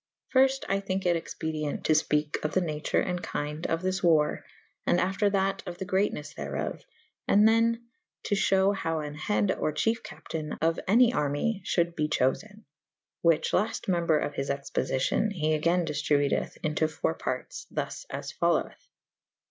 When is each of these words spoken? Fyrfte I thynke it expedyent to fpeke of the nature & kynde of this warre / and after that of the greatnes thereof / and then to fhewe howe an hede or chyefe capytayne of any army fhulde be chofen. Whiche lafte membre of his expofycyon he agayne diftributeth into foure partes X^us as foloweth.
Fyrfte 0.33 0.63
I 0.67 0.79
thynke 0.81 1.05
it 1.05 1.15
expedyent 1.23 1.83
to 1.83 1.93
fpeke 1.93 2.43
of 2.43 2.53
the 2.55 2.59
nature 2.61 3.03
& 3.03 3.05
kynde 3.21 3.67
of 3.67 3.83
this 3.83 4.01
warre 4.01 4.43
/ 4.65 4.87
and 4.87 4.99
after 4.99 5.29
that 5.29 5.61
of 5.67 5.77
the 5.77 5.85
greatnes 5.85 6.33
thereof 6.33 6.83
/ 7.05 7.27
and 7.27 7.47
then 7.47 7.83
to 8.23 8.33
fhewe 8.33 8.75
howe 8.77 8.99
an 9.01 9.13
hede 9.13 9.51
or 9.51 9.71
chyefe 9.71 10.01
capytayne 10.01 10.57
of 10.59 10.79
any 10.87 11.13
army 11.13 11.61
fhulde 11.67 11.95
be 11.95 12.09
chofen. 12.09 12.63
Whiche 13.23 13.51
lafte 13.53 13.87
membre 13.89 14.17
of 14.25 14.33
his 14.33 14.49
expofycyon 14.49 15.33
he 15.33 15.49
agayne 15.55 15.87
diftributeth 15.87 16.57
into 16.63 16.87
foure 16.87 17.13
partes 17.19 17.67
X^us 17.71 18.07
as 18.09 18.31
foloweth. 18.33 18.87